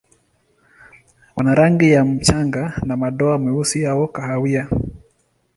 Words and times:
Wana 1.35 1.55
rangi 1.55 1.91
ya 1.91 2.05
mchanga 2.05 2.79
na 2.85 2.97
madoa 2.97 3.37
meusi 3.37 3.85
au 3.85 4.07
kahawia. 4.07 4.67